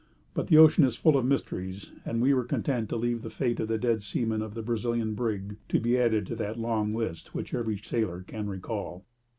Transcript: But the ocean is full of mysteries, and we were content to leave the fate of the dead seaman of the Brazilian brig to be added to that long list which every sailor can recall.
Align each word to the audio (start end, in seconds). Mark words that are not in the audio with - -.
But 0.33 0.47
the 0.47 0.57
ocean 0.57 0.83
is 0.83 0.95
full 0.95 1.15
of 1.15 1.25
mysteries, 1.25 1.91
and 2.05 2.23
we 2.23 2.33
were 2.33 2.43
content 2.43 2.89
to 2.89 2.95
leave 2.95 3.21
the 3.21 3.29
fate 3.29 3.59
of 3.59 3.67
the 3.67 3.77
dead 3.77 4.01
seaman 4.01 4.41
of 4.41 4.55
the 4.55 4.63
Brazilian 4.63 5.13
brig 5.13 5.57
to 5.69 5.79
be 5.79 5.95
added 5.95 6.25
to 6.25 6.35
that 6.37 6.57
long 6.57 6.91
list 6.95 7.35
which 7.35 7.53
every 7.53 7.77
sailor 7.77 8.23
can 8.23 8.49
recall. 8.49 9.05